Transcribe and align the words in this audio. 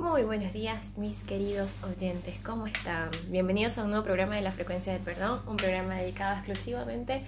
Muy 0.00 0.22
buenos 0.22 0.54
días, 0.54 0.96
mis 0.96 1.18
queridos 1.24 1.74
oyentes, 1.82 2.40
¿cómo 2.42 2.66
están? 2.66 3.10
Bienvenidos 3.28 3.76
a 3.76 3.84
un 3.84 3.90
nuevo 3.90 4.02
programa 4.02 4.34
de 4.34 4.40
la 4.40 4.50
frecuencia 4.50 4.94
del 4.94 5.02
perdón, 5.02 5.42
un 5.46 5.58
programa 5.58 5.96
dedicado 5.96 6.38
exclusivamente 6.38 7.22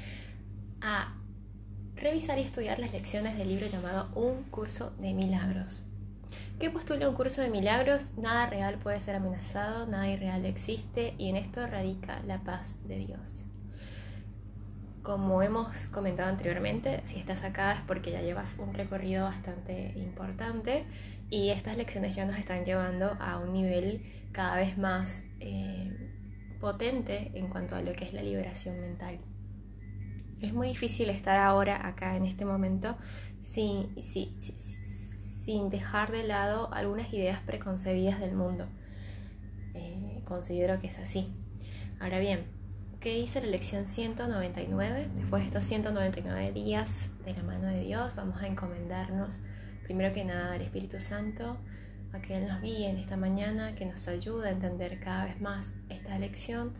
a 0.80 1.14
revisar 1.96 2.38
y 2.38 2.40
estudiar 2.40 2.78
las 2.78 2.90
lecciones 2.94 3.36
del 3.36 3.48
libro 3.48 3.66
llamado 3.66 4.08
Un 4.14 4.44
curso 4.44 4.94
de 4.98 5.12
milagros. 5.12 5.82
¿Qué 6.58 6.70
postula 6.70 7.10
un 7.10 7.14
curso 7.14 7.42
de 7.42 7.50
milagros? 7.50 8.16
Nada 8.16 8.46
real 8.46 8.78
puede 8.78 9.02
ser 9.02 9.16
amenazado, 9.16 9.86
nada 9.86 10.08
irreal 10.08 10.46
existe 10.46 11.14
y 11.18 11.28
en 11.28 11.36
esto 11.36 11.66
radica 11.66 12.22
la 12.24 12.38
paz 12.38 12.88
de 12.88 12.96
Dios. 12.96 13.44
Como 15.02 15.42
hemos 15.42 15.88
comentado 15.88 16.28
anteriormente, 16.28 17.00
si 17.04 17.18
estás 17.18 17.42
acá 17.42 17.72
es 17.72 17.80
porque 17.80 18.12
ya 18.12 18.22
llevas 18.22 18.56
un 18.58 18.72
recorrido 18.72 19.24
bastante 19.24 19.92
importante 19.96 20.84
y 21.28 21.48
estas 21.50 21.76
lecciones 21.76 22.14
ya 22.14 22.24
nos 22.24 22.38
están 22.38 22.64
llevando 22.64 23.16
a 23.18 23.38
un 23.38 23.52
nivel 23.52 24.02
cada 24.30 24.56
vez 24.56 24.78
más 24.78 25.24
eh, 25.40 25.90
potente 26.60 27.32
en 27.34 27.48
cuanto 27.48 27.74
a 27.74 27.82
lo 27.82 27.94
que 27.94 28.04
es 28.04 28.12
la 28.12 28.22
liberación 28.22 28.78
mental. 28.78 29.18
Es 30.40 30.52
muy 30.52 30.68
difícil 30.68 31.10
estar 31.10 31.36
ahora 31.36 31.84
acá 31.86 32.16
en 32.16 32.24
este 32.24 32.44
momento 32.44 32.96
sin, 33.40 34.00
sin, 34.00 35.68
dejar 35.68 36.12
de 36.12 36.22
lado 36.22 36.72
algunas 36.72 37.12
ideas 37.12 37.40
preconcebidas 37.40 38.20
del 38.20 38.34
mundo. 38.36 38.68
Eh, 39.74 40.22
considero 40.24 40.78
que 40.78 40.86
es 40.86 40.98
así. 41.00 41.34
Ahora 41.98 42.20
bien, 42.20 42.61
¿Qué 43.02 43.18
hice 43.18 43.40
la 43.40 43.48
lección 43.48 43.84
199. 43.84 45.10
Después 45.16 45.42
de 45.42 45.46
estos 45.48 45.64
199 45.64 46.52
días 46.52 47.08
de 47.24 47.34
la 47.34 47.42
mano 47.42 47.66
de 47.66 47.80
Dios, 47.80 48.14
vamos 48.14 48.40
a 48.40 48.46
encomendarnos 48.46 49.40
primero 49.82 50.12
que 50.12 50.24
nada 50.24 50.52
al 50.52 50.62
Espíritu 50.62 51.00
Santo, 51.00 51.56
a 52.12 52.20
que 52.20 52.38
Él 52.38 52.46
nos 52.46 52.62
guíe 52.62 52.88
en 52.88 52.98
esta 52.98 53.16
mañana, 53.16 53.74
que 53.74 53.86
nos 53.86 54.06
ayude 54.06 54.48
a 54.48 54.52
entender 54.52 55.00
cada 55.00 55.24
vez 55.24 55.40
más 55.40 55.74
esta 55.88 56.16
lección 56.16 56.74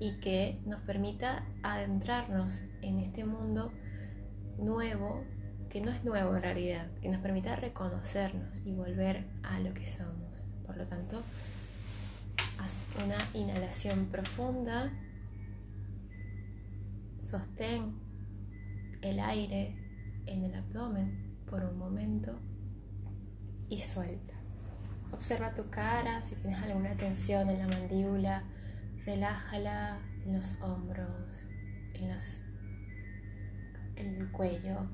y 0.00 0.18
que 0.18 0.60
nos 0.66 0.80
permita 0.80 1.46
adentrarnos 1.62 2.64
en 2.82 2.98
este 2.98 3.24
mundo 3.24 3.72
nuevo, 4.58 5.22
que 5.70 5.80
no 5.80 5.92
es 5.92 6.02
nuevo 6.02 6.34
en 6.34 6.42
realidad, 6.42 6.88
que 7.00 7.08
nos 7.08 7.20
permita 7.20 7.54
reconocernos 7.54 8.62
y 8.64 8.72
volver 8.72 9.26
a 9.44 9.60
lo 9.60 9.72
que 9.74 9.86
somos. 9.86 10.44
Por 10.66 10.76
lo 10.76 10.86
tanto, 10.86 11.22
haz 12.58 12.84
una 13.00 13.16
inhalación 13.32 14.06
profunda 14.06 14.90
Sostén 17.18 17.98
el 19.02 19.20
aire 19.20 19.76
en 20.26 20.44
el 20.44 20.54
abdomen 20.54 21.36
por 21.46 21.64
un 21.64 21.78
momento 21.78 22.38
y 23.68 23.80
suelta. 23.80 24.34
Observa 25.12 25.54
tu 25.54 25.68
cara, 25.70 26.22
si 26.22 26.36
tienes 26.36 26.60
alguna 26.60 26.96
tensión 26.96 27.48
en 27.48 27.58
la 27.58 27.66
mandíbula, 27.66 28.44
relájala 29.04 29.98
en 30.24 30.36
los 30.36 30.60
hombros, 30.60 31.48
en, 31.94 32.16
en 33.96 34.20
el 34.20 34.30
cuello, 34.30 34.88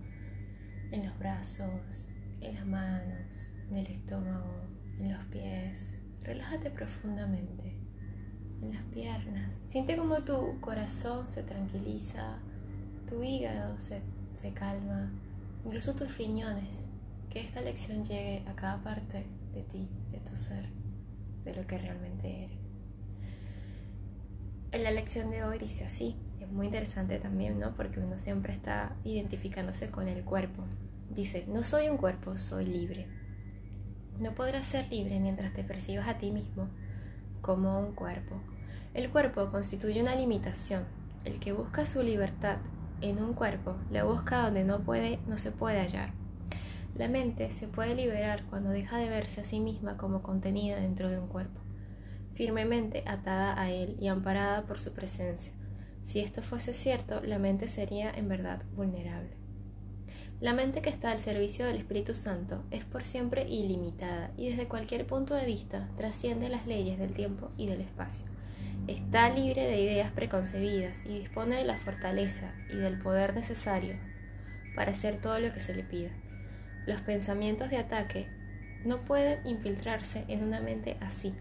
en 0.93 1.07
los 1.07 1.19
brazos, 1.19 2.11
en 2.41 2.55
las 2.55 2.67
manos, 2.67 3.53
en 3.71 3.79
el 3.79 3.87
estómago, 3.87 4.67
en 4.99 5.13
los 5.13 5.25
pies. 5.27 5.99
Relájate 6.23 6.71
profundamente 6.71 7.84
las 8.73 8.83
piernas. 8.85 9.55
Siente 9.65 9.97
como 9.97 10.23
tu 10.23 10.61
corazón 10.61 11.27
se 11.27 11.43
tranquiliza, 11.43 12.39
tu 13.09 13.23
hígado 13.23 13.79
se, 13.79 14.01
se 14.35 14.53
calma, 14.53 15.11
incluso 15.65 15.95
tus 15.95 16.17
riñones. 16.17 16.87
Que 17.31 17.41
esta 17.41 17.61
lección 17.61 18.05
llegue 18.05 18.45
a 18.49 18.55
cada 18.55 18.83
parte 18.83 19.27
de 19.53 19.63
ti, 19.63 19.89
de 20.13 20.19
tu 20.21 20.37
ser, 20.37 20.69
de 21.45 21.55
lo 21.55 21.67
que 21.67 21.79
realmente 21.79 22.45
eres. 22.45 22.59
En 24.71 24.85
la 24.85 24.91
lección 24.93 25.31
de 25.31 25.45
hoy 25.45 25.59
dice 25.59 25.85
así, 25.85 26.17
es 26.41 26.51
muy 26.51 26.67
interesante 26.67 27.19
también, 27.19 27.59
¿no? 27.59 27.75
Porque 27.75 28.01
uno 28.01 28.19
siempre 28.19 28.53
está 28.53 28.97
identificándose 29.05 29.91
con 29.91 30.09
el 30.09 30.25
cuerpo. 30.25 30.65
Dice, 31.11 31.45
no 31.49 31.63
soy 31.63 31.89
un 31.89 31.97
cuerpo, 31.97 32.37
soy 32.37 32.67
libre. 32.67 33.07
No 34.19 34.35
podrás 34.35 34.65
ser 34.65 34.91
libre 34.91 35.19
mientras 35.21 35.53
te 35.53 35.65
percibas 35.65 36.09
a 36.09 36.19
ti 36.19 36.31
mismo 36.31 36.69
como 37.41 37.79
un 37.81 37.95
cuerpo. 37.95 38.41
El 38.95 39.11
cuerpo 39.11 39.51
constituye 39.51 40.01
una 40.01 40.15
limitación. 40.15 40.85
El 41.25 41.41
que 41.41 41.53
busca 41.53 41.85
su 41.85 42.01
libertad 42.01 42.59
en 43.01 43.21
un 43.21 43.35
cuerpo 43.35 43.77
la 43.91 44.05
busca 44.05 44.43
donde 44.43 44.63
no 44.63 44.85
puede, 44.85 45.19
no 45.27 45.37
se 45.37 45.51
puede 45.51 45.81
hallar. 45.81 46.13
La 46.95 47.09
mente 47.09 47.51
se 47.51 47.67
puede 47.67 47.97
liberar 47.97 48.45
cuando 48.49 48.71
deja 48.71 48.99
de 48.99 49.09
verse 49.09 49.41
a 49.41 49.45
sí 49.45 49.59
misma 49.59 49.97
como 49.97 50.23
contenida 50.23 50.77
dentro 50.77 51.11
de 51.11 51.19
un 51.19 51.27
cuerpo, 51.27 51.61
firmemente 52.35 53.03
atada 53.05 53.61
a 53.61 53.69
él 53.69 53.97
y 53.99 54.07
amparada 54.07 54.63
por 54.63 54.81
su 54.81 54.95
presencia. 54.95 55.53
Si 56.05 56.21
esto 56.21 56.41
fuese 56.41 56.73
cierto, 56.73 57.21
la 57.21 57.41
mente 57.41 57.67
sería 57.67 58.13
en 58.13 58.29
verdad 58.29 58.63
vulnerable. 58.77 59.33
La 60.41 60.53
mente 60.53 60.83
que 60.83 60.91
está 60.91 61.11
al 61.11 61.19
servicio 61.19 61.67
del 61.67 61.79
Espíritu 61.79 62.15
Santo 62.15 62.63
es 62.71 62.85
por 62.85 63.05
siempre 63.07 63.49
ilimitada 63.49 64.31
y 64.37 64.51
desde 64.51 64.69
cualquier 64.69 65.05
punto 65.05 65.35
de 65.35 65.47
vista 65.47 65.89
trasciende 65.97 66.49
las 66.49 66.69
leyes 66.69 66.97
del 66.97 67.13
tiempo 67.13 67.51
y 67.57 67.67
del 67.67 67.81
espacio. 67.81 68.27
Está 68.87 69.31
libre 69.31 69.67
de 69.67 69.81
ideas 69.81 70.13
preconcebidas 70.13 71.07
y 71.07 71.21
dispone 71.21 71.57
de 71.57 71.65
la 71.65 71.79
fortaleza 71.79 72.55
y 72.71 72.77
del 72.77 73.01
poder 73.01 73.35
necesario 73.35 73.97
para 74.75 74.91
hacer 74.91 75.23
todo 75.23 75.39
lo 75.39 75.55
que 75.55 75.61
se 75.61 75.75
le 75.75 75.83
pida. 75.85 76.11
Los 76.87 77.01
pensamientos 77.01 77.71
de 77.71 77.79
ataque 77.79 78.27
no 78.85 79.07
pueden 79.07 79.47
infiltrarse 79.47 80.27
en 80.29 80.45
una 80.45 80.61
mente 80.61 80.99
así. 81.01 81.35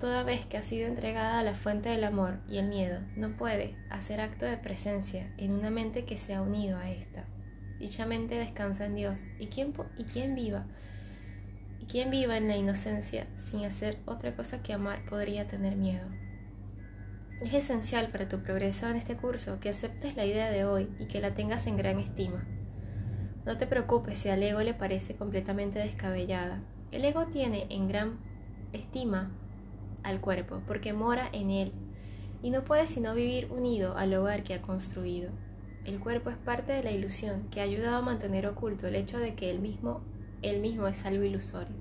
Toda 0.00 0.22
vez 0.22 0.46
que 0.46 0.56
ha 0.56 0.62
sido 0.62 0.86
entregada 0.86 1.38
a 1.38 1.42
la 1.42 1.54
fuente 1.54 1.90
del 1.90 2.04
amor 2.04 2.38
y 2.48 2.56
el 2.56 2.68
miedo, 2.68 3.00
no 3.16 3.36
puede 3.36 3.74
hacer 3.90 4.22
acto 4.22 4.46
de 4.46 4.56
presencia 4.56 5.28
en 5.36 5.52
una 5.52 5.68
mente 5.68 6.06
que 6.06 6.16
se 6.16 6.34
ha 6.34 6.40
unido 6.40 6.78
a 6.78 6.88
esta. 6.88 7.26
Dicha 7.78 8.06
mente 8.06 8.36
descansa 8.36 8.86
en 8.86 8.94
Dios. 8.94 9.28
¿Y 9.38 9.48
quién, 9.48 9.74
y 9.98 10.04
quién 10.04 10.34
viva? 10.34 10.64
¿Y 11.80 11.84
quién 11.84 12.10
viva 12.10 12.38
en 12.38 12.48
la 12.48 12.56
inocencia 12.56 13.26
sin 13.36 13.66
hacer 13.66 13.98
otra 14.06 14.34
cosa 14.34 14.62
que 14.62 14.72
amar 14.72 15.04
podría 15.04 15.46
tener 15.46 15.76
miedo? 15.76 16.08
Es 17.40 17.54
esencial 17.54 18.08
para 18.08 18.28
tu 18.28 18.40
progreso 18.40 18.88
en 18.88 18.96
este 18.96 19.16
curso 19.16 19.60
que 19.60 19.68
aceptes 19.68 20.16
la 20.16 20.26
idea 20.26 20.50
de 20.50 20.64
hoy 20.64 20.88
y 20.98 21.06
que 21.06 21.20
la 21.20 21.34
tengas 21.34 21.68
en 21.68 21.76
gran 21.76 22.00
estima. 22.00 22.44
No 23.46 23.56
te 23.56 23.68
preocupes 23.68 24.18
si 24.18 24.28
al 24.28 24.42
ego 24.42 24.60
le 24.62 24.74
parece 24.74 25.14
completamente 25.14 25.78
descabellada. 25.78 26.60
El 26.90 27.04
ego 27.04 27.26
tiene 27.26 27.66
en 27.70 27.86
gran 27.86 28.18
estima 28.72 29.30
al 30.02 30.20
cuerpo 30.20 30.62
porque 30.66 30.92
mora 30.92 31.28
en 31.32 31.50
él 31.50 31.72
y 32.42 32.50
no 32.50 32.64
puede 32.64 32.88
sino 32.88 33.14
vivir 33.14 33.46
unido 33.52 33.96
al 33.96 34.12
hogar 34.14 34.42
que 34.42 34.54
ha 34.54 34.62
construido. 34.62 35.30
El 35.84 36.00
cuerpo 36.00 36.30
es 36.30 36.36
parte 36.36 36.72
de 36.72 36.82
la 36.82 36.90
ilusión 36.90 37.48
que 37.50 37.60
ha 37.60 37.64
ayudado 37.64 37.98
a 37.98 38.02
mantener 38.02 38.48
oculto 38.48 38.88
el 38.88 38.96
hecho 38.96 39.18
de 39.18 39.36
que 39.36 39.48
él 39.48 39.60
mismo, 39.60 40.00
él 40.42 40.60
mismo 40.60 40.88
es 40.88 41.06
algo 41.06 41.22
ilusorio. 41.22 41.77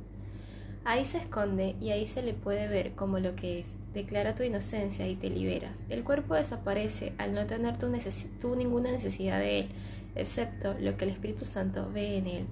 Ahí 0.86 1.04
se 1.06 1.18
esconde 1.18 1.76
y 1.82 1.92
ahí 1.92 2.06
se 2.06 2.22
le 2.22 2.34
puede 2.34 2.68
ver 2.68 2.94
como 2.94 3.20
lo 3.20 3.36
que 3.36 3.60
es. 3.60 3.76
Declara 3.94 4.36
tu 4.36 4.44
inocencia 4.44 5.08
y 5.08 5.16
te 5.16 5.30
liberas. 5.30 5.84
El 5.90 6.04
cuerpo 6.04 6.36
desaparece 6.36 7.14
al 7.18 7.34
no 7.34 7.46
tener 7.46 7.78
tu, 7.78 8.56
ninguna 8.56 8.92
necesidad 8.92 9.40
de 9.40 9.60
él, 9.60 9.70
excepto 10.16 10.76
lo 10.80 10.96
que 10.96 11.06
el 11.06 11.12
Espíritu 11.12 11.46
Santo 11.46 11.90
ve 11.92 12.18
en 12.18 12.28
él. 12.28 12.48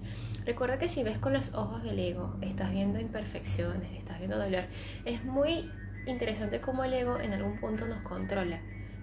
Recuerda 0.46 0.80
que 0.80 0.88
si 0.88 1.04
ves 1.04 1.18
con 1.18 1.34
los 1.34 1.54
ojos 1.54 1.84
del 1.84 1.98
ego, 2.00 2.36
estás 2.42 2.72
viendo 2.72 3.00
imperfecciones, 3.00 3.92
estás 3.98 4.20
viendo 4.20 4.38
dolor. 4.38 4.66
Es 5.06 5.24
muy 5.24 5.70
interesante 6.06 6.62
cómo 6.62 6.84
el 6.84 6.94
ego 6.94 7.20
en 7.20 7.34
algún 7.34 7.60
punto 7.60 7.88
nos 7.88 8.02
controla. 8.02 8.60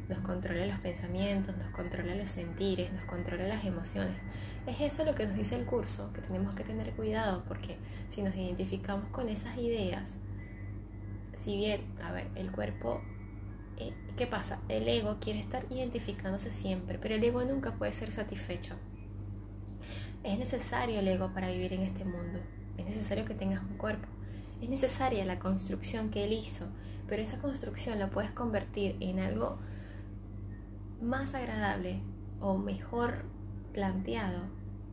Nos 0.08 0.18
controla 0.18 0.66
los 0.66 0.78
pensamientos, 0.80 1.56
nos 1.56 1.70
controla 1.70 2.14
los 2.14 2.28
sentires, 2.28 2.92
nos 2.92 3.04
controla 3.04 3.46
las 3.46 3.64
emociones. 3.64 4.16
Es 4.66 4.80
eso 4.80 5.04
lo 5.04 5.14
que 5.14 5.26
nos 5.26 5.36
dice 5.36 5.56
el 5.56 5.64
curso, 5.64 6.12
que 6.12 6.20
tenemos 6.20 6.54
que 6.54 6.64
tener 6.64 6.92
cuidado 6.92 7.44
porque 7.48 7.76
si 8.08 8.22
nos 8.22 8.34
identificamos 8.34 9.08
con 9.08 9.28
esas 9.28 9.56
ideas, 9.58 10.16
si 11.34 11.56
bien, 11.56 11.82
a 12.02 12.12
ver, 12.12 12.28
el 12.36 12.52
cuerpo, 12.52 13.00
eh, 13.76 13.92
¿qué 14.16 14.26
pasa? 14.26 14.60
El 14.68 14.86
ego 14.88 15.18
quiere 15.20 15.40
estar 15.40 15.64
identificándose 15.70 16.50
siempre, 16.50 16.98
pero 16.98 17.14
el 17.14 17.24
ego 17.24 17.42
nunca 17.44 17.72
puede 17.72 17.92
ser 17.92 18.12
satisfecho. 18.12 18.76
Es 20.22 20.38
necesario 20.38 21.00
el 21.00 21.08
ego 21.08 21.32
para 21.34 21.50
vivir 21.50 21.72
en 21.72 21.82
este 21.82 22.04
mundo, 22.04 22.38
es 22.78 22.84
necesario 22.84 23.24
que 23.24 23.34
tengas 23.34 23.62
un 23.62 23.76
cuerpo, 23.76 24.06
es 24.60 24.68
necesaria 24.68 25.24
la 25.24 25.40
construcción 25.40 26.10
que 26.10 26.24
él 26.24 26.32
hizo, 26.32 26.68
pero 27.08 27.22
esa 27.22 27.38
construcción 27.40 27.98
la 27.98 28.10
puedes 28.10 28.30
convertir 28.30 28.96
en 29.00 29.18
algo 29.18 29.58
más 31.02 31.34
agradable 31.34 32.00
o 32.40 32.56
mejor 32.56 33.24
planteado 33.72 34.42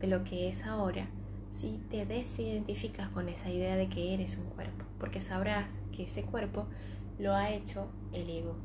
de 0.00 0.08
lo 0.08 0.24
que 0.24 0.48
es 0.48 0.64
ahora 0.64 1.08
si 1.48 1.80
te 1.90 2.06
desidentificas 2.06 3.08
con 3.08 3.28
esa 3.28 3.50
idea 3.50 3.76
de 3.76 3.88
que 3.88 4.14
eres 4.14 4.38
un 4.38 4.46
cuerpo, 4.50 4.84
porque 4.98 5.20
sabrás 5.20 5.80
que 5.92 6.04
ese 6.04 6.22
cuerpo 6.22 6.66
lo 7.18 7.34
ha 7.34 7.50
hecho 7.50 7.88
el 8.12 8.30
ego. 8.30 8.56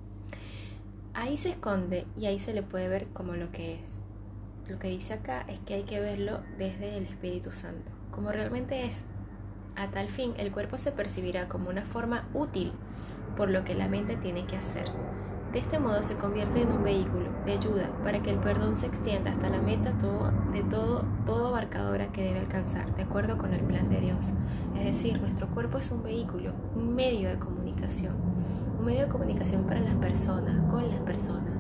Ahí 1.14 1.38
se 1.38 1.50
esconde 1.50 2.06
y 2.16 2.28
ahí 2.28 2.40
se 2.40 2.54
le 2.54 2.62
puede 2.62 2.88
ver 2.88 3.08
como 3.08 3.34
lo 3.34 3.52
que 3.52 3.80
es. 3.80 3.98
Lo 4.68 4.80
que 4.80 4.90
dice 4.90 5.14
acá 5.14 5.42
es 5.48 5.60
que 5.62 5.76
hay 5.76 5.84
que 5.84 6.00
verlo 6.00 6.42
desde 6.58 6.98
el 6.98 7.06
Espíritu 7.06 7.52
Santo, 7.52 7.92
como 8.12 8.32
realmente 8.32 8.86
es. 8.86 9.02
A 9.76 9.90
tal 9.90 10.10
fin, 10.10 10.34
el 10.38 10.52
cuerpo 10.52 10.78
se 10.78 10.92
percibirá 10.92 11.48
como 11.48 11.70
una 11.70 11.86
forma 11.86 12.30
útil 12.34 12.74
por 13.36 13.50
lo 13.50 13.64
que 13.64 13.76
la 13.76 13.88
mente 13.88 14.16
tiene 14.16 14.46
que 14.46 14.58
hacer. 14.58 14.92
De 15.56 15.62
este 15.62 15.80
modo 15.80 16.04
se 16.04 16.18
convierte 16.18 16.64
en 16.64 16.70
un 16.70 16.84
vehículo 16.84 17.30
de 17.46 17.54
ayuda 17.54 17.90
para 18.04 18.22
que 18.22 18.30
el 18.30 18.40
perdón 18.40 18.76
se 18.76 18.88
extienda 18.88 19.32
hasta 19.32 19.48
la 19.48 19.62
meta 19.62 19.94
de 20.52 20.64
todo, 20.64 21.06
todo 21.26 21.48
abarcadora 21.48 22.12
que 22.12 22.24
debe 22.24 22.40
alcanzar, 22.40 22.94
de 22.98 23.04
acuerdo 23.04 23.38
con 23.38 23.54
el 23.54 23.62
plan 23.62 23.90
de 23.90 24.02
Dios. 24.02 24.32
Es 24.78 24.84
decir, 24.84 25.22
nuestro 25.22 25.48
cuerpo 25.48 25.78
es 25.78 25.90
un 25.92 26.04
vehículo, 26.04 26.52
un 26.76 26.94
medio 26.94 27.30
de 27.30 27.40
comunicación, 27.40 28.16
un 28.78 28.86
medio 28.86 29.04
de 29.04 29.08
comunicación 29.08 29.64
para 29.64 29.80
las 29.80 29.96
personas, 29.96 30.70
con 30.70 30.90
las 30.90 31.00
personas, 31.00 31.54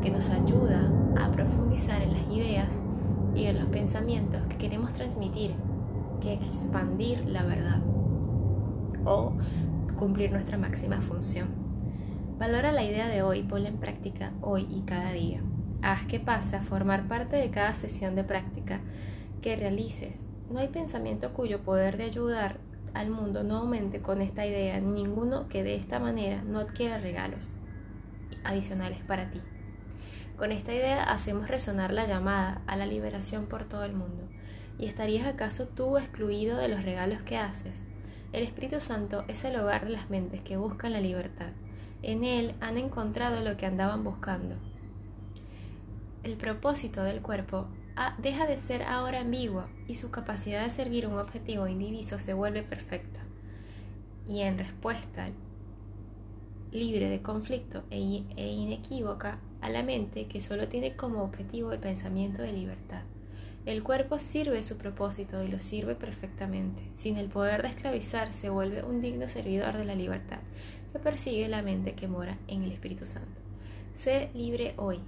que 0.00 0.10
nos 0.10 0.30
ayuda 0.30 0.90
a 1.22 1.30
profundizar 1.30 2.00
en 2.00 2.14
las 2.14 2.26
ideas 2.30 2.82
y 3.34 3.44
en 3.44 3.58
los 3.58 3.68
pensamientos 3.68 4.40
que 4.48 4.56
queremos 4.56 4.94
transmitir, 4.94 5.54
que 6.22 6.32
expandir 6.32 7.26
la 7.26 7.42
verdad 7.42 7.82
o 9.04 9.34
cumplir 9.98 10.32
nuestra 10.32 10.56
máxima 10.56 11.02
función. 11.02 11.63
Valora 12.38 12.72
la 12.72 12.82
idea 12.82 13.06
de 13.06 13.22
hoy, 13.22 13.44
ponla 13.44 13.68
en 13.68 13.78
práctica 13.78 14.32
hoy 14.40 14.66
y 14.68 14.80
cada 14.80 15.12
día. 15.12 15.40
Haz 15.82 16.04
que 16.06 16.18
pase 16.18 16.56
a 16.56 16.64
formar 16.64 17.06
parte 17.06 17.36
de 17.36 17.50
cada 17.50 17.76
sesión 17.76 18.16
de 18.16 18.24
práctica 18.24 18.80
que 19.40 19.54
realices. 19.54 20.20
No 20.50 20.58
hay 20.58 20.66
pensamiento 20.66 21.32
cuyo 21.32 21.60
poder 21.60 21.96
de 21.96 22.04
ayudar 22.04 22.58
al 22.92 23.08
mundo 23.08 23.44
no 23.44 23.58
aumente 23.58 24.00
con 24.00 24.20
esta 24.20 24.44
idea, 24.44 24.80
ninguno 24.80 25.48
que 25.48 25.62
de 25.62 25.76
esta 25.76 26.00
manera 26.00 26.42
no 26.42 26.58
adquiera 26.58 26.98
regalos 26.98 27.52
adicionales 28.42 28.98
para 29.06 29.30
ti. 29.30 29.40
Con 30.36 30.50
esta 30.50 30.74
idea 30.74 31.04
hacemos 31.04 31.46
resonar 31.46 31.92
la 31.92 32.04
llamada 32.04 32.62
a 32.66 32.76
la 32.76 32.86
liberación 32.86 33.46
por 33.46 33.62
todo 33.64 33.84
el 33.84 33.92
mundo. 33.92 34.28
¿Y 34.76 34.86
estarías 34.86 35.28
acaso 35.28 35.68
tú 35.68 35.98
excluido 35.98 36.58
de 36.58 36.66
los 36.66 36.82
regalos 36.82 37.22
que 37.22 37.38
haces? 37.38 37.84
El 38.32 38.42
Espíritu 38.42 38.80
Santo 38.80 39.24
es 39.28 39.44
el 39.44 39.54
hogar 39.54 39.84
de 39.84 39.92
las 39.92 40.10
mentes 40.10 40.40
que 40.40 40.56
buscan 40.56 40.92
la 40.92 41.00
libertad. 41.00 41.52
En 42.06 42.22
él 42.22 42.54
han 42.60 42.76
encontrado 42.76 43.40
lo 43.40 43.56
que 43.56 43.64
andaban 43.64 44.04
buscando. 44.04 44.56
El 46.22 46.36
propósito 46.36 47.02
del 47.02 47.22
cuerpo 47.22 47.66
deja 48.18 48.46
de 48.46 48.58
ser 48.58 48.82
ahora 48.82 49.20
ambiguo 49.20 49.64
y 49.88 49.94
su 49.94 50.10
capacidad 50.10 50.62
de 50.62 50.68
servir 50.68 51.06
un 51.06 51.18
objetivo 51.18 51.66
indiviso 51.66 52.18
se 52.18 52.34
vuelve 52.34 52.62
perfecta. 52.62 53.20
Y 54.28 54.42
en 54.42 54.58
respuesta 54.58 55.30
libre 56.72 57.08
de 57.08 57.22
conflicto 57.22 57.84
e, 57.90 58.24
e 58.36 58.48
inequívoca 58.48 59.38
a 59.62 59.70
la 59.70 59.82
mente 59.82 60.26
que 60.26 60.42
solo 60.42 60.68
tiene 60.68 60.96
como 60.96 61.22
objetivo 61.22 61.72
el 61.72 61.78
pensamiento 61.78 62.42
de 62.42 62.52
libertad. 62.52 63.00
El 63.64 63.82
cuerpo 63.82 64.18
sirve 64.18 64.62
su 64.62 64.76
propósito 64.76 65.42
y 65.42 65.48
lo 65.48 65.58
sirve 65.58 65.94
perfectamente. 65.94 66.82
Sin 66.92 67.16
el 67.16 67.28
poder 67.28 67.62
de 67.62 67.68
esclavizar 67.68 68.34
se 68.34 68.50
vuelve 68.50 68.84
un 68.84 69.00
digno 69.00 69.26
servidor 69.26 69.78
de 69.78 69.86
la 69.86 69.94
libertad 69.94 70.40
que 70.94 71.00
persigue 71.00 71.48
la 71.48 71.60
mente 71.60 71.94
que 71.94 72.06
mora 72.06 72.38
en 72.46 72.62
el 72.62 72.70
Espíritu 72.70 73.04
Santo. 73.04 73.40
Sé 73.94 74.30
libre 74.32 74.74
hoy 74.76 75.00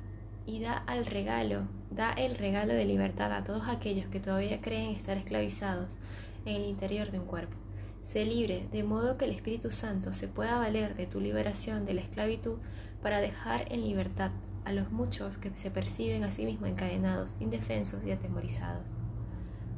y 0.44 0.58
da 0.58 0.78
al 0.78 1.06
regalo, 1.06 1.68
da 1.92 2.10
el 2.12 2.34
regalo 2.36 2.74
de 2.74 2.84
libertad 2.84 3.32
a 3.32 3.44
todos 3.44 3.68
aquellos 3.68 4.06
que 4.08 4.18
todavía 4.18 4.60
creen 4.60 4.90
estar 4.90 5.16
esclavizados 5.16 5.96
en 6.44 6.56
el 6.56 6.64
interior 6.64 7.12
de 7.12 7.20
un 7.20 7.26
cuerpo. 7.26 7.54
Sé 8.02 8.24
libre 8.24 8.66
de 8.72 8.82
modo 8.82 9.16
que 9.16 9.26
el 9.26 9.30
Espíritu 9.30 9.70
Santo 9.70 10.12
se 10.12 10.26
pueda 10.26 10.58
valer 10.58 10.96
de 10.96 11.06
tu 11.06 11.20
liberación 11.20 11.86
de 11.86 11.94
la 11.94 12.00
esclavitud 12.00 12.58
para 13.00 13.20
dejar 13.20 13.72
en 13.72 13.82
libertad 13.82 14.32
a 14.64 14.72
los 14.72 14.90
muchos 14.90 15.38
que 15.38 15.52
se 15.54 15.70
perciben 15.70 16.24
a 16.24 16.32
sí 16.32 16.46
mismos 16.46 16.68
encadenados, 16.68 17.40
indefensos 17.40 18.02
y 18.02 18.10
atemorizados. 18.10 18.82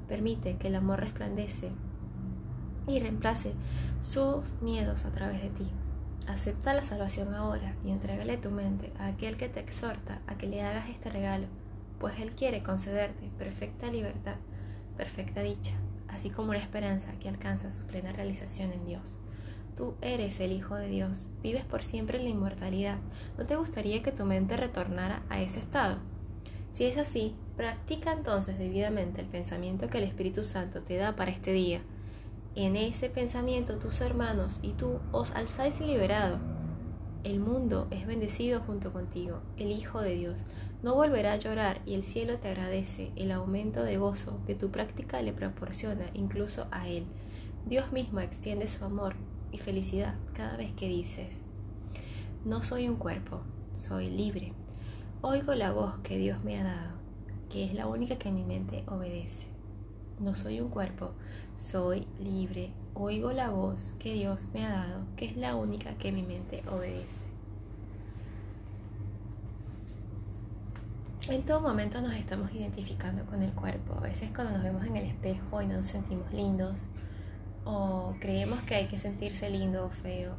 Permite 0.09 0.57
que 0.57 0.69
el 0.69 0.77
amor 0.77 1.01
resplandece 1.01 1.71
y 2.87 2.99
reemplace 2.99 3.53
sus 4.01 4.55
miedos 4.63 5.05
a 5.05 5.13
través 5.13 5.43
de 5.43 5.51
ti. 5.51 5.71
Acepta 6.29 6.75
la 6.75 6.83
salvación 6.83 7.33
ahora 7.33 7.75
y 7.83 7.91
entrégale 7.91 8.37
tu 8.37 8.51
mente 8.51 8.93
a 8.99 9.07
aquel 9.07 9.39
que 9.39 9.49
te 9.49 9.61
exhorta 9.61 10.21
a 10.27 10.37
que 10.37 10.47
le 10.47 10.61
hagas 10.61 10.91
este 10.91 11.09
regalo, 11.09 11.47
pues 11.99 12.21
Él 12.21 12.33
quiere 12.33 12.63
concederte 12.63 13.31
perfecta 13.39 13.91
libertad, 13.91 14.37
perfecta 14.99 15.41
dicha, 15.41 15.73
así 16.07 16.29
como 16.29 16.51
una 16.51 16.59
esperanza 16.59 17.13
que 17.19 17.31
alcanza 17.31 17.71
su 17.71 17.87
plena 17.87 18.13
realización 18.13 18.73
en 18.73 18.85
Dios. 18.85 19.17
Tú 19.75 19.95
eres 20.03 20.39
el 20.41 20.53
Hijo 20.53 20.75
de 20.75 20.89
Dios, 20.89 21.29
vives 21.43 21.65
por 21.65 21.83
siempre 21.83 22.19
en 22.19 22.25
la 22.25 22.31
inmortalidad. 22.31 22.99
¿No 23.39 23.47
te 23.47 23.57
gustaría 23.57 24.03
que 24.03 24.13
tu 24.13 24.27
mente 24.27 24.59
retornara 24.59 25.23
a 25.31 25.41
ese 25.41 25.61
estado? 25.61 25.97
Si 26.75 26.85
es 26.85 26.99
así, 26.99 27.37
practica 27.57 28.13
entonces 28.13 28.59
debidamente 28.59 29.23
el 29.23 29.29
pensamiento 29.29 29.89
que 29.89 29.97
el 29.97 30.05
Espíritu 30.05 30.45
Santo 30.45 30.83
te 30.83 30.97
da 30.97 31.17
para 31.17 31.31
este 31.31 31.53
día 31.53 31.81
en 32.67 32.75
ese 32.75 33.09
pensamiento 33.09 33.79
tus 33.79 34.01
hermanos 34.01 34.59
y 34.63 34.73
tú 34.73 34.99
os 35.13 35.31
alzáis 35.31 35.81
liberado. 35.81 36.39
El 37.23 37.39
mundo 37.39 37.87
es 37.93 38.05
bendecido 38.05 38.59
junto 38.59 38.93
contigo, 38.93 39.39
el 39.57 39.71
Hijo 39.71 40.01
de 40.01 40.17
Dios. 40.17 40.41
No 40.83 40.97
volverá 40.97 41.35
a 41.35 41.37
llorar 41.37 41.81
y 41.87 41.95
el 41.95 42.05
cielo 42.05 42.39
te 42.39 42.49
agradece 42.49 43.13
el 43.15 43.31
aumento 43.31 43.85
de 43.85 43.97
gozo 43.97 44.41
que 44.45 44.57
tu 44.57 44.73
práctica 44.73 45.23
le 45.23 45.33
proporciona 45.33 46.11
incluso 46.15 46.67
a 46.73 46.89
Él. 46.89 47.07
Dios 47.67 47.93
mismo 47.93 48.19
extiende 48.19 48.67
su 48.67 48.85
amor 48.85 49.15
y 49.53 49.59
felicidad 49.59 50.17
cada 50.35 50.57
vez 50.57 50.73
que 50.73 50.89
dices, 50.89 51.43
no 52.45 52.65
soy 52.65 52.89
un 52.89 52.97
cuerpo, 52.97 53.41
soy 53.77 54.11
libre. 54.11 54.53
Oigo 55.21 55.55
la 55.55 55.71
voz 55.71 55.99
que 55.99 56.19
Dios 56.19 56.43
me 56.43 56.59
ha 56.59 56.65
dado, 56.65 56.97
que 57.51 57.65
es 57.65 57.75
la 57.75 57.87
única 57.87 58.19
que 58.19 58.33
mi 58.33 58.43
mente 58.43 58.83
obedece. 58.89 59.58
No 60.21 60.35
soy 60.35 60.61
un 60.61 60.69
cuerpo, 60.69 61.13
soy 61.57 62.07
libre. 62.19 62.73
Oigo 62.95 63.33
la 63.33 63.51
voz 63.51 63.93
que 64.01 64.15
Dios 64.15 64.47
me 64.53 64.67
ha 64.67 64.71
dado, 64.71 65.05
que 65.17 65.27
es 65.27 65.37
la 65.37 65.55
única 65.55 65.95
que 65.95 66.11
mi 66.11 66.23
mente 66.23 66.63
obedece. 66.69 67.29
En 71.29 71.43
todo 71.45 71.61
momento 71.61 72.01
nos 72.01 72.15
estamos 72.15 72.53
identificando 72.53 73.27
con 73.27 73.43
el 73.43 73.53
cuerpo. 73.53 73.95
A 73.95 74.01
veces 74.01 74.31
cuando 74.35 74.55
nos 74.55 74.63
vemos 74.63 74.85
en 74.87 74.97
el 74.97 75.05
espejo 75.05 75.63
y 75.63 75.67
no 75.67 75.77
nos 75.77 75.87
sentimos 75.87 76.33
lindos, 76.33 76.87
o 77.65 78.17
creemos 78.19 78.61
que 78.63 78.75
hay 78.75 78.87
que 78.87 78.97
sentirse 78.97 79.51
lindo 79.51 79.85
o 79.85 79.91
feo, 79.91 80.35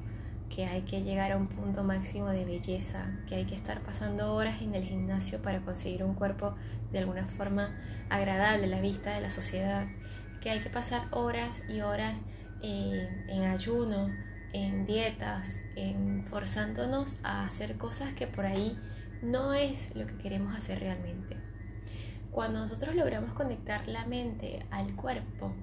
que 0.54 0.66
hay 0.66 0.81
que 0.81 1.01
llegar 1.01 1.31
a 1.31 1.38
un 1.38 1.48
punto 1.48 1.84
máximo 1.84 2.28
de 2.28 2.46
belleza, 2.46 3.06
que 3.28 3.36
hay 3.36 3.46
que 3.46 3.56
estar 3.56 3.81
pasando 3.81 4.34
horas 4.34 4.62
en 4.62 4.75
el 4.75 4.84
gimnasio 4.84 5.42
para 5.42 5.60
conseguir 5.62 6.04
un 6.04 6.16
cuerpo 6.16 6.56
de 6.92 7.00
alguna 7.00 7.28
forma 7.28 7.69
agradable 8.10 8.66
a 8.66 8.69
la 8.69 8.81
vista 8.81 9.13
de 9.13 9.22
la 9.22 9.30
sociedad, 9.30 9.88
que 10.42 10.50
hay 10.50 10.60
que 10.60 10.69
pasar 10.69 11.04
horas 11.12 11.62
y 11.69 11.81
horas 11.81 12.22
en 12.62 13.44
ayuno, 13.44 14.10
en 14.54 14.86
dietas, 14.86 15.57
en 15.75 16.25
forzándonos 16.25 17.18
a 17.24 17.46
hacer 17.46 17.77
cosas 17.77 18.13
que 18.13 18.27
por 18.27 18.46
ahí 18.46 18.77
no 19.22 19.53
es 19.53 19.96
lo 19.96 20.06
que 20.06 20.18
queremos 20.18 20.56
hacer 20.56 20.79
realmente. 20.79 21.38
Cuando 22.32 22.60
nosotros 22.60 22.96
logramos 22.96 23.34
conectar 23.34 23.88
la 23.88 24.06
mente 24.06 24.65
al 24.72 24.96
cuerpo, 24.96 25.53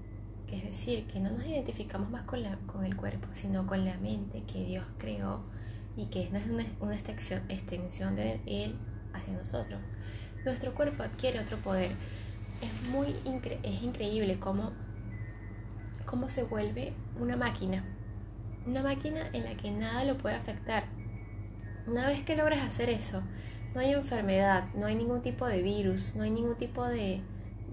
es 0.53 0.63
decir, 0.65 1.07
que 1.07 1.21
no 1.21 1.31
nos 1.31 1.47
identificamos 1.47 2.11
más 2.11 2.23
con, 2.23 2.43
la, 2.43 2.57
con 2.67 2.85
el 2.85 2.97
cuerpo, 2.97 3.29
sino 3.33 3.67
con 3.67 3.85
la 3.85 3.97
mente 3.99 4.43
que 4.45 4.65
Dios 4.65 4.85
creó 4.99 5.43
y 5.97 6.07
que 6.07 6.29
no 6.31 6.39
es 6.39 6.47
una, 6.47 6.65
una 6.81 6.95
extensión, 6.95 7.43
extensión 7.49 8.17
de 8.17 8.41
Él 8.47 8.77
hacia 9.13 9.33
nosotros. 9.35 9.81
Nuestro 10.45 10.75
cuerpo 10.75 11.03
adquiere 11.03 11.41
otro 11.41 11.59
poder. 11.59 11.93
Es 12.63 12.91
muy 12.91 13.15
es 13.63 13.83
increíble 13.83 14.39
cómo, 14.39 14.73
cómo 16.05 16.31
se 16.31 16.45
vuelve 16.45 16.93
una 17.19 17.37
máquina. 17.37 17.85
Una 18.67 18.83
máquina 18.83 19.29
en 19.33 19.45
la 19.45 19.57
que 19.57 19.71
nada 19.71 20.05
lo 20.05 20.17
puede 20.17 20.37
afectar. 20.37 20.85
Una 21.87 22.07
vez 22.07 22.23
que 22.23 22.37
logras 22.37 22.65
hacer 22.65 22.91
eso, 22.91 23.23
no 23.75 23.81
hay 23.81 23.93
enfermedad, 23.93 24.69
no 24.75 24.87
hay 24.87 24.95
ningún 24.95 25.23
tipo 25.23 25.47
de 25.47 25.63
virus, 25.63 26.15
no 26.17 26.23
hay 26.23 26.31
ningún 26.31 26.57
tipo 26.57 26.85
de, 26.85 27.23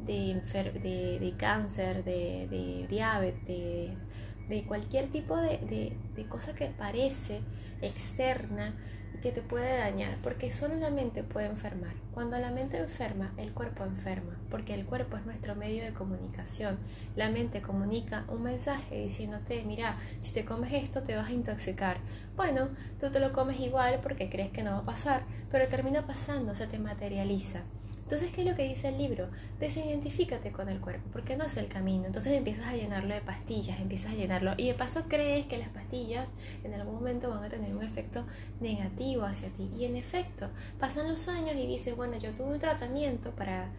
de, 0.06 1.20
de, 1.20 1.34
cáncer, 1.38 2.04
de, 2.04 2.86
diabetes, 2.90 4.06
de 4.48 4.64
cualquier 4.64 5.10
tipo 5.10 5.38
de, 5.38 5.96
cosa 6.30 6.54
que 6.54 6.68
parece 6.68 7.42
externa 7.82 8.76
que 9.22 9.32
te 9.32 9.42
puede 9.42 9.78
dañar, 9.78 10.18
porque 10.22 10.52
solo 10.52 10.76
la 10.76 10.90
mente 10.90 11.24
puede 11.24 11.46
enfermar. 11.46 11.94
Cuando 12.14 12.38
la 12.40 12.52
mente 12.52 12.78
enferma, 12.78 13.34
el 13.38 13.54
cuerpo 13.54 13.86
enferma, 13.86 14.38
porque 14.50 14.74
el 14.74 14.86
cuerpo 14.86 15.16
es 15.16 15.26
nuestro 15.26 15.56
medio 15.56 15.84
de 15.84 15.94
comunicación. 15.94 16.78
La 17.16 17.30
mente 17.30 17.62
comunica 17.62 18.26
un 18.28 18.44
mensaje 18.44 19.02
diciéndote, 19.04 19.64
mira, 19.64 19.98
si 20.20 20.34
te 20.34 20.44
comes 20.44 20.74
esto 20.74 21.04
te 21.04 21.16
vas 21.16 21.30
a 21.30 21.34
intoxicar. 21.34 22.00
Bueno, 22.36 22.68
tú 23.00 23.12
te 23.12 23.22
lo 23.22 23.32
comes 23.32 23.62
igual 23.62 24.02
porque 24.04 24.30
crees 24.30 24.52
que 24.52 24.62
no 24.62 24.72
va 24.72 24.80
a 24.80 24.86
pasar, 24.86 25.24
pero 25.50 25.70
termina 25.70 26.06
pasando, 26.06 26.54
se 26.54 26.68
te 26.68 26.78
materializa. 26.78 27.62
Entonces, 28.04 28.34
¿qué 28.34 28.42
es 28.42 28.48
lo 28.48 28.56
que 28.56 28.68
dice 28.68 28.90
el 28.90 28.98
libro? 28.98 29.30
Desidentifícate 29.60 30.52
con 30.52 30.68
el 30.68 30.82
cuerpo, 30.82 31.10
porque 31.12 31.38
no 31.38 31.46
es 31.46 31.56
el 31.58 31.68
camino. 31.68 32.06
Entonces 32.06 32.34
empiezas 32.34 32.68
a 32.68 32.76
llenarlo 32.76 33.14
de 33.14 33.22
pastillas, 33.22 33.80
empiezas 33.80 34.12
a 34.12 34.16
llenarlo 34.16 34.54
y 34.58 34.68
de 34.68 34.74
paso 34.74 35.06
crees 35.08 35.46
que 35.48 35.58
las 35.58 35.70
pastillas 35.70 36.30
en 36.64 36.74
algún 36.74 36.96
momento 36.96 37.30
van 37.30 37.44
a 37.44 37.50
tener 37.50 37.74
un 37.74 37.82
efecto 37.82 38.26
negativo 38.60 39.24
hacia 39.24 39.50
ti. 39.50 39.72
Y 39.78 39.86
en 39.86 39.96
efecto, 39.96 40.50
pasan 40.80 41.10
los 41.10 41.28
años 41.30 41.56
y 41.56 41.66
dices, 41.66 41.96
bueno, 41.96 42.18
yo 42.18 42.34
tuve 42.34 42.54
un 42.54 42.60
tratamiento 42.60 43.32
para, 43.32 43.70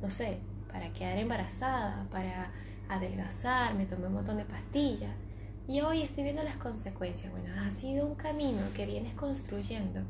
no 0.00 0.08
sé, 0.08 0.38
para 0.72 0.92
quedar 0.92 1.18
embarazada, 1.18 2.06
para 2.10 2.52
adelgazar, 2.88 3.74
me 3.74 3.86
tomé 3.86 4.06
un 4.06 4.14
montón 4.14 4.36
de 4.36 4.44
pastillas 4.44 5.24
y 5.66 5.80
hoy 5.80 6.02
estoy 6.02 6.22
viendo 6.22 6.42
las 6.42 6.56
consecuencias. 6.56 7.32
Bueno, 7.32 7.48
ha 7.60 7.70
sido 7.72 8.06
un 8.06 8.14
camino 8.14 8.60
que 8.74 8.86
vienes 8.86 9.14
construyendo. 9.14 10.00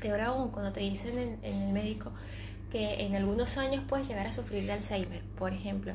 Peor 0.00 0.20
aún 0.22 0.50
cuando 0.50 0.72
te 0.72 0.80
dicen 0.80 1.18
en, 1.18 1.38
en 1.42 1.62
el 1.62 1.72
médico 1.72 2.12
que 2.74 3.04
en 3.04 3.14
algunos 3.14 3.56
años 3.56 3.84
puedes 3.88 4.08
llegar 4.08 4.26
a 4.26 4.32
sufrir 4.32 4.66
de 4.66 4.72
Alzheimer, 4.72 5.22
por 5.38 5.52
ejemplo. 5.52 5.92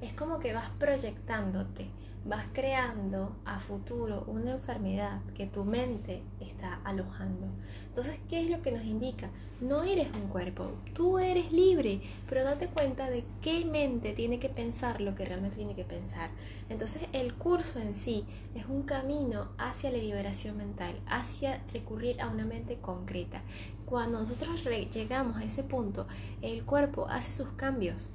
Es 0.00 0.12
como 0.12 0.38
que 0.38 0.52
vas 0.52 0.70
proyectándote 0.78 1.88
vas 2.24 2.46
creando 2.52 3.34
a 3.44 3.60
futuro 3.60 4.24
una 4.26 4.52
enfermedad 4.52 5.20
que 5.34 5.46
tu 5.46 5.64
mente 5.64 6.22
está 6.40 6.80
alojando. 6.84 7.46
Entonces, 7.88 8.18
¿qué 8.28 8.42
es 8.42 8.50
lo 8.50 8.62
que 8.62 8.72
nos 8.72 8.84
indica? 8.84 9.30
No 9.60 9.82
eres 9.82 10.08
un 10.14 10.28
cuerpo, 10.28 10.70
tú 10.94 11.18
eres 11.18 11.52
libre, 11.52 12.00
pero 12.28 12.44
date 12.44 12.68
cuenta 12.68 13.10
de 13.10 13.24
qué 13.40 13.64
mente 13.64 14.12
tiene 14.12 14.38
que 14.38 14.48
pensar 14.48 15.00
lo 15.00 15.14
que 15.14 15.24
realmente 15.24 15.56
tiene 15.56 15.74
que 15.74 15.84
pensar. 15.84 16.30
Entonces, 16.68 17.02
el 17.12 17.34
curso 17.34 17.78
en 17.78 17.94
sí 17.94 18.24
es 18.54 18.66
un 18.66 18.82
camino 18.82 19.48
hacia 19.58 19.90
la 19.90 19.98
liberación 19.98 20.56
mental, 20.56 20.94
hacia 21.06 21.62
recurrir 21.72 22.20
a 22.20 22.28
una 22.28 22.44
mente 22.44 22.76
concreta. 22.76 23.42
Cuando 23.86 24.20
nosotros 24.20 24.64
llegamos 24.92 25.36
a 25.36 25.44
ese 25.44 25.64
punto, 25.64 26.06
el 26.42 26.64
cuerpo 26.64 27.06
hace 27.08 27.32
sus 27.32 27.48
cambios. 27.48 28.08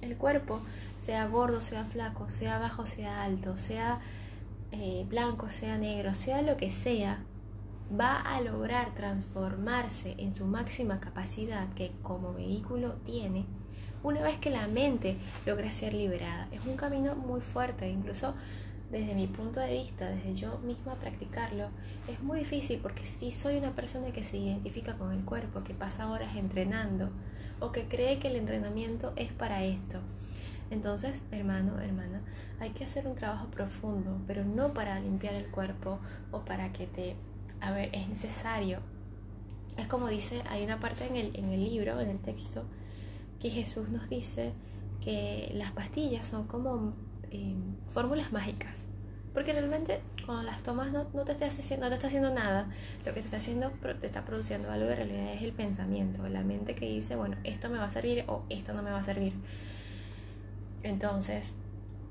El 0.00 0.16
cuerpo 0.16 0.60
sea 0.98 1.26
gordo, 1.26 1.62
sea 1.62 1.84
flaco, 1.84 2.28
sea 2.30 2.58
bajo, 2.58 2.86
sea 2.86 3.22
alto, 3.22 3.58
sea 3.58 4.00
eh, 4.72 5.04
blanco, 5.08 5.50
sea 5.50 5.78
negro, 5.78 6.14
sea 6.14 6.42
lo 6.42 6.56
que 6.56 6.70
sea, 6.70 7.24
va 7.98 8.16
a 8.20 8.40
lograr 8.40 8.94
transformarse 8.94 10.14
en 10.18 10.34
su 10.34 10.46
máxima 10.46 11.00
capacidad 11.00 11.68
que 11.74 11.92
como 12.02 12.34
vehículo 12.34 12.94
tiene 13.04 13.46
una 14.02 14.22
vez 14.22 14.38
que 14.38 14.50
la 14.50 14.66
mente 14.66 15.16
logra 15.44 15.70
ser 15.70 15.92
liberada. 15.92 16.48
Es 16.52 16.64
un 16.66 16.76
camino 16.76 17.14
muy 17.16 17.40
fuerte, 17.40 17.88
incluso 17.88 18.34
desde 18.90 19.14
mi 19.14 19.26
punto 19.26 19.60
de 19.60 19.72
vista, 19.72 20.08
desde 20.08 20.34
yo 20.34 20.58
misma 20.60 20.94
practicarlo, 20.94 21.68
es 22.08 22.20
muy 22.22 22.40
difícil 22.40 22.80
porque 22.80 23.06
si 23.06 23.30
soy 23.30 23.56
una 23.56 23.74
persona 23.74 24.10
que 24.10 24.24
se 24.24 24.36
identifica 24.36 24.96
con 24.96 25.12
el 25.12 25.24
cuerpo, 25.24 25.62
que 25.62 25.74
pasa 25.74 26.10
horas 26.10 26.34
entrenando 26.36 27.10
o 27.60 27.72
que 27.72 27.86
cree 27.86 28.18
que 28.18 28.28
el 28.28 28.36
entrenamiento 28.36 29.12
es 29.16 29.32
para 29.32 29.64
esto. 29.64 29.98
Entonces, 30.70 31.24
hermano, 31.30 31.80
hermana, 31.80 32.22
hay 32.60 32.70
que 32.70 32.84
hacer 32.84 33.06
un 33.06 33.14
trabajo 33.14 33.48
profundo, 33.48 34.18
pero 34.26 34.44
no 34.44 34.72
para 34.72 35.00
limpiar 35.00 35.34
el 35.34 35.50
cuerpo 35.50 35.98
o 36.30 36.40
para 36.44 36.72
que 36.72 36.86
te... 36.86 37.16
A 37.60 37.72
ver, 37.72 37.90
es 37.92 38.08
necesario. 38.08 38.80
Es 39.76 39.86
como 39.86 40.08
dice, 40.08 40.42
hay 40.48 40.64
una 40.64 40.78
parte 40.78 41.06
en 41.06 41.16
el, 41.16 41.36
en 41.36 41.50
el 41.50 41.64
libro, 41.64 42.00
en 42.00 42.10
el 42.10 42.18
texto, 42.18 42.64
que 43.40 43.50
Jesús 43.50 43.88
nos 43.88 44.08
dice 44.08 44.52
que 45.02 45.50
las 45.54 45.72
pastillas 45.72 46.26
son 46.26 46.46
como 46.46 46.94
eh, 47.30 47.54
fórmulas 47.88 48.32
mágicas. 48.32 48.86
Porque 49.32 49.52
realmente 49.52 50.00
cuando 50.26 50.42
las 50.42 50.62
tomas 50.62 50.90
no, 50.92 51.06
no, 51.14 51.24
te 51.24 51.32
está 51.32 51.46
haciendo, 51.46 51.86
no 51.86 51.90
te 51.90 51.94
está 51.94 52.08
haciendo 52.08 52.34
nada. 52.34 52.68
Lo 53.04 53.14
que 53.14 53.20
te 53.20 53.26
está 53.26 53.36
haciendo, 53.36 53.70
te 54.00 54.06
está 54.06 54.24
produciendo 54.24 54.70
algo 54.70 54.86
de 54.86 54.96
realidad 54.96 55.34
es 55.34 55.42
el 55.42 55.52
pensamiento, 55.52 56.28
la 56.28 56.42
mente 56.42 56.74
que 56.74 56.86
dice, 56.86 57.16
bueno, 57.16 57.36
esto 57.44 57.68
me 57.68 57.78
va 57.78 57.84
a 57.84 57.90
servir 57.90 58.24
o 58.26 58.42
esto 58.48 58.72
no 58.72 58.82
me 58.82 58.90
va 58.90 58.98
a 58.98 59.04
servir. 59.04 59.34
Entonces, 60.82 61.54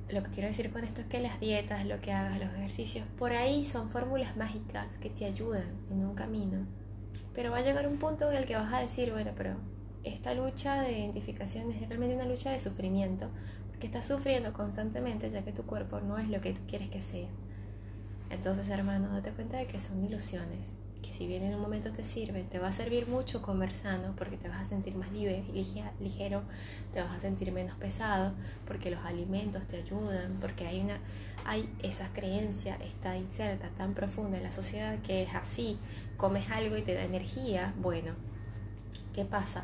lo 0.10 0.24
que 0.24 0.30
quiero 0.30 0.48
decir 0.48 0.72
con 0.72 0.84
esto 0.84 1.02
es 1.02 1.08
que 1.08 1.20
las 1.20 1.40
dietas, 1.40 1.86
lo 1.86 2.00
que 2.02 2.12
hagas, 2.12 2.40
los 2.40 2.54
ejercicios, 2.54 3.06
por 3.18 3.34
ahí 3.34 3.66
son 3.66 3.90
fórmulas 3.90 4.38
mágicas 4.38 4.98
que 4.98 5.10
te 5.10 5.26
ayudan 5.26 5.66
en 5.92 6.06
un 6.06 6.16
camino. 6.16 6.66
Pero 7.36 7.52
va 7.52 7.58
a 7.58 7.62
llegar 7.62 7.88
un 7.88 7.98
punto 7.98 8.32
en 8.32 8.38
el 8.38 8.46
que 8.46 8.56
vas 8.56 8.74
a 8.74 8.80
decir, 8.80 9.12
bueno, 9.12 9.32
pero 9.36 9.56
esta 10.04 10.34
lucha 10.34 10.82
de 10.82 11.00
identificación 11.00 11.72
es 11.72 11.88
realmente 11.88 12.16
una 12.16 12.26
lucha 12.26 12.52
de 12.52 12.60
sufrimiento, 12.60 13.30
porque 13.80 13.88
estás 13.88 14.10
sufriendo 14.10 14.52
constantemente 14.52 15.30
ya 15.30 15.42
que 15.42 15.54
tu 15.54 15.64
cuerpo 15.64 16.02
no 16.02 16.18
es 16.18 16.28
lo 16.28 16.42
que 16.42 16.52
tú 16.52 16.60
quieres 16.68 16.90
que 16.90 17.00
sea. 17.00 17.30
Entonces, 18.30 18.68
hermano, 18.68 19.08
date 19.14 19.32
cuenta 19.32 19.56
de 19.56 19.68
que 19.68 19.80
son 19.80 20.04
ilusiones 20.04 20.76
que 21.02 21.14
si 21.14 21.26
bien 21.28 21.44
en 21.44 21.56
un 21.56 21.62
momento 21.62 21.94
te 21.94 22.04
sirve, 22.04 22.44
te 22.44 22.60
va 22.60 22.68
a 22.68 22.72
servir 22.74 23.08
mucho 23.08 23.42
comer 23.42 23.74
sano 23.74 24.16
porque 24.18 24.36
te 24.36 24.50
vas 24.50 24.60
a 24.60 24.66
sentir 24.66 24.96
más 24.96 25.14
libre, 25.14 25.46
ligero, 26.02 26.42
te 26.94 27.02
vas 27.02 27.16
a 27.16 27.20
sentir 27.22 27.54
menos 27.54 27.78
pesado 27.78 28.34
porque 28.68 28.92
los 28.92 29.00
alimentos 29.06 29.66
te 29.66 29.78
ayudan, 29.78 30.40
porque 30.42 30.68
hay 30.68 30.82
una 30.82 31.00
hay 31.46 31.74
esa 31.82 32.12
creencia 32.12 32.76
está 32.84 33.16
inserta 33.16 33.70
tan 33.78 33.94
profunda 33.94 34.36
en 34.36 34.44
la 34.44 34.52
sociedad 34.52 35.00
que 35.04 35.24
es 35.24 35.34
así, 35.34 35.80
comes 36.18 36.52
algo 36.52 36.76
y 36.76 36.82
te 36.82 36.96
da 36.96 37.04
energía, 37.04 37.74
bueno, 37.82 38.12
¿qué 39.14 39.24
pasa? 39.24 39.64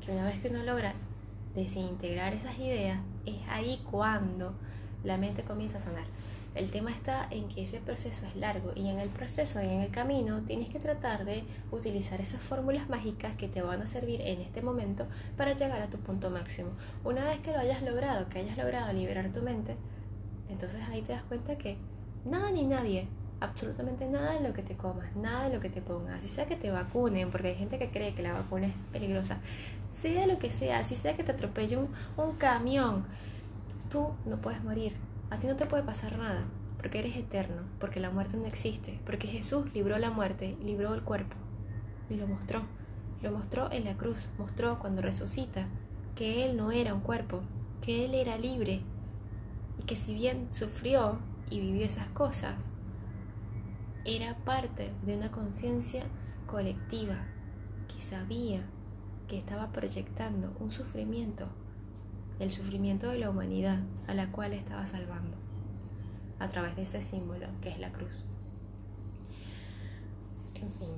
Que 0.00 0.12
una 0.12 0.24
vez 0.24 0.40
que 0.40 0.48
uno 0.48 0.62
logra 0.62 0.94
desintegrar 1.54 2.32
esas 2.32 2.58
ideas, 2.58 3.00
es 3.26 3.36
ahí 3.48 3.80
cuando 3.90 4.54
la 5.04 5.16
mente 5.16 5.42
comienza 5.42 5.78
a 5.78 5.82
sanar. 5.82 6.04
El 6.54 6.70
tema 6.70 6.90
está 6.90 7.28
en 7.30 7.46
que 7.46 7.62
ese 7.62 7.78
proceso 7.78 8.26
es 8.26 8.34
largo 8.34 8.72
y 8.74 8.88
en 8.88 8.98
el 8.98 9.08
proceso 9.08 9.62
y 9.62 9.66
en 9.66 9.82
el 9.82 9.90
camino 9.92 10.40
tienes 10.40 10.68
que 10.68 10.80
tratar 10.80 11.24
de 11.24 11.44
utilizar 11.70 12.20
esas 12.20 12.42
fórmulas 12.42 12.88
mágicas 12.88 13.36
que 13.36 13.46
te 13.46 13.62
van 13.62 13.80
a 13.82 13.86
servir 13.86 14.20
en 14.20 14.40
este 14.40 14.60
momento 14.60 15.06
para 15.36 15.54
llegar 15.54 15.80
a 15.80 15.88
tu 15.88 15.98
punto 15.98 16.28
máximo. 16.28 16.70
Una 17.04 17.24
vez 17.24 17.38
que 17.38 17.52
lo 17.52 17.60
hayas 17.60 17.82
logrado, 17.82 18.28
que 18.28 18.40
hayas 18.40 18.58
logrado 18.58 18.92
liberar 18.92 19.32
tu 19.32 19.42
mente, 19.42 19.76
entonces 20.48 20.80
ahí 20.90 21.02
te 21.02 21.12
das 21.12 21.22
cuenta 21.22 21.56
que 21.56 21.78
nada 22.24 22.50
ni 22.50 22.66
nadie, 22.66 23.06
absolutamente 23.40 24.06
nada 24.06 24.34
de 24.34 24.46
lo 24.46 24.52
que 24.52 24.62
te 24.62 24.76
comas, 24.76 25.14
nada 25.16 25.48
de 25.48 25.54
lo 25.54 25.60
que 25.60 25.70
te 25.70 25.80
pongas, 25.80 26.18
así 26.18 26.28
sea 26.28 26.46
que 26.46 26.56
te 26.56 26.70
vacunen, 26.70 27.30
porque 27.30 27.48
hay 27.48 27.54
gente 27.56 27.78
que 27.78 27.90
cree 27.90 28.14
que 28.14 28.22
la 28.22 28.32
vacuna 28.32 28.66
es 28.66 28.74
peligrosa, 28.92 29.38
sea 29.88 30.26
lo 30.26 30.38
que 30.38 30.50
sea, 30.50 30.78
así 30.78 30.94
sea 30.94 31.16
que 31.16 31.24
te 31.24 31.32
atropelle 31.32 31.76
un, 31.76 31.88
un 32.16 32.36
camión, 32.36 33.04
tú 33.88 34.10
no 34.26 34.36
puedes 34.36 34.62
morir 34.62 34.94
a 35.30 35.38
ti 35.38 35.46
no 35.46 35.54
te 35.56 35.66
puede 35.66 35.84
pasar 35.84 36.18
nada, 36.18 36.44
porque 36.76 36.98
eres 36.98 37.16
eterno, 37.16 37.62
porque 37.78 38.00
la 38.00 38.10
muerte 38.10 38.36
no 38.36 38.46
existe, 38.46 38.98
porque 39.06 39.28
Jesús 39.28 39.72
libró 39.72 39.96
la 39.98 40.10
muerte, 40.10 40.56
libró 40.62 40.92
el 40.92 41.02
cuerpo 41.02 41.36
y 42.10 42.16
lo 42.16 42.26
mostró. 42.26 42.62
Lo 43.22 43.30
mostró 43.30 43.70
en 43.70 43.84
la 43.84 43.96
cruz, 43.96 44.30
mostró 44.38 44.78
cuando 44.78 45.02
resucita 45.02 45.66
que 46.16 46.44
Él 46.44 46.56
no 46.56 46.72
era 46.72 46.94
un 46.94 47.00
cuerpo, 47.00 47.42
que 47.80 48.04
Él 48.04 48.14
era 48.14 48.38
libre 48.38 48.80
y 49.78 49.82
que 49.84 49.94
si 49.94 50.14
bien 50.14 50.48
sufrió 50.52 51.18
y 51.48 51.60
vivió 51.60 51.86
esas 51.86 52.08
cosas, 52.08 52.54
era 54.04 54.36
parte 54.44 54.92
de 55.04 55.16
una 55.16 55.30
conciencia 55.30 56.04
colectiva 56.46 57.26
que 57.92 58.00
sabía 58.00 58.62
que 59.28 59.38
estaba 59.38 59.72
proyectando 59.72 60.56
un 60.58 60.70
sufrimiento 60.70 61.48
el 62.40 62.50
sufrimiento 62.50 63.10
de 63.10 63.18
la 63.18 63.30
humanidad 63.30 63.78
a 64.08 64.14
la 64.14 64.32
cual 64.32 64.54
estaba 64.54 64.86
salvando 64.86 65.36
a 66.38 66.48
través 66.48 66.74
de 66.74 66.82
ese 66.82 67.00
símbolo 67.00 67.46
que 67.60 67.68
es 67.68 67.78
la 67.78 67.92
cruz. 67.92 68.24
En 70.54 70.72
fin, 70.72 70.88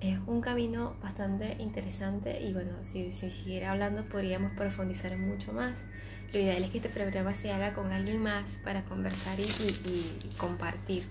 es 0.00 0.18
un 0.26 0.40
camino 0.40 0.96
bastante 1.00 1.56
interesante 1.60 2.42
y 2.42 2.52
bueno, 2.52 2.72
si, 2.80 3.10
siguiera 3.10 3.70
hablando 3.70 4.04
podríamos 4.04 4.54
profundizar 4.56 5.16
mucho 5.16 5.52
más. 5.52 5.84
Lo 6.32 6.40
ideal 6.40 6.62
es 6.62 6.70
que 6.70 6.78
este 6.78 6.90
programa 6.90 7.34
se 7.34 7.52
haga 7.52 7.74
con 7.74 7.92
alguien 7.92 8.22
más 8.22 8.58
para 8.64 8.84
conversar 8.84 9.38
y, 9.38 10.36
compartir. 10.36 11.04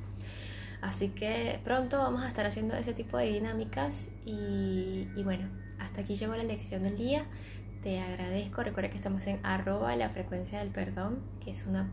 Así 0.81 1.09
que 1.09 1.59
pronto 1.63 1.97
vamos 1.97 2.23
a 2.23 2.27
estar 2.27 2.45
haciendo 2.45 2.75
ese 2.75 2.93
tipo 2.93 3.17
de 3.17 3.25
dinámicas 3.25 4.07
y, 4.25 5.07
y 5.15 5.23
bueno, 5.23 5.49
hasta 5.77 6.01
aquí 6.01 6.15
llegó 6.15 6.35
la 6.35 6.43
lección 6.43 6.83
del 6.83 6.97
día 6.97 7.25
te 7.83 7.99
agradezco. 7.99 8.63
Recuerda 8.63 8.89
que 8.89 8.97
estamos 8.97 9.25
en 9.27 9.39
arroba 9.43 9.95
la 9.95 10.09
frecuencia 10.09 10.59
del 10.59 10.69
perdón, 10.69 11.19
que 11.43 11.51
es 11.51 11.65
una 11.65 11.89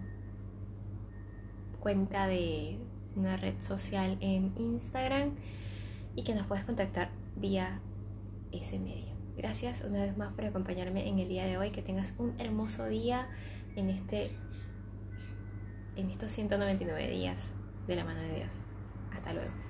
cuenta 1.80 2.26
de 2.26 2.78
una 3.14 3.36
red 3.36 3.60
social 3.60 4.18
en 4.20 4.52
Instagram 4.56 5.30
y 6.14 6.24
que 6.24 6.34
nos 6.34 6.46
puedes 6.46 6.64
contactar 6.64 7.10
vía 7.36 7.80
ese 8.52 8.78
medio. 8.78 9.14
Gracias 9.36 9.82
una 9.82 10.00
vez 10.02 10.16
más 10.16 10.32
por 10.32 10.44
acompañarme 10.44 11.08
en 11.08 11.18
el 11.18 11.28
día 11.28 11.44
de 11.44 11.58
hoy. 11.58 11.70
Que 11.70 11.82
tengas 11.82 12.14
un 12.18 12.34
hermoso 12.40 12.86
día 12.86 13.28
en 13.76 13.90
este 13.90 14.30
en 15.94 16.10
estos 16.10 16.30
199 16.32 17.08
días 17.08 17.46
de 17.86 17.96
la 17.96 18.04
mano 18.04 18.20
de 18.20 18.34
Dios. 18.34 18.60
Hasta 19.12 19.32
luego. 19.32 19.65